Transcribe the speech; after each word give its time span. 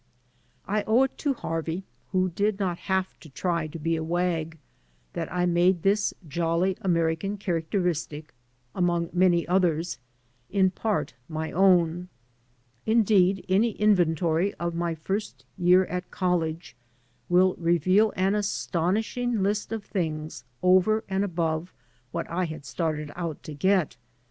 I 0.67 0.81
owe 0.87 1.03
it 1.03 1.15
to 1.19 1.35
Harvey 1.35 1.83
(who 2.11 2.29
did 2.29 2.57
not 2.59 2.79
have 2.89 3.19
to 3.19 3.29
try 3.29 3.67
to 3.67 3.77
be 3.77 3.95
a 3.95 4.03
wag) 4.03 4.57
that 5.13 5.31
I 5.31 5.45
made 5.45 5.83
this 5.83 6.11
jolly 6.27 6.75
American 6.81 7.37
characteristic, 7.37 8.33
among 8.73 9.11
many 9.13 9.47
others, 9.47 9.99
in 10.49 10.71
part 10.71 11.13
my 11.29 11.51
own. 11.51 12.07
Indeed, 12.87 13.45
any 13.47 13.73
inventory 13.73 14.55
of 14.55 14.73
my 14.73 14.95
first 14.95 15.45
year 15.55 15.85
at 15.85 16.09
college 16.09 16.75
will 17.29 17.53
reveal 17.59 18.11
an 18.15 18.33
astonishing 18.33 19.43
list 19.43 19.71
of 19.71 19.83
things 19.85 20.45
over 20.63 21.03
and 21.09 21.23
above 21.23 21.71
what 22.11 22.27
I 22.27 22.45
had 22.45 22.65
started 22.65 23.11
out 23.15 23.43
to 23.43 23.53
get. 23.53 23.97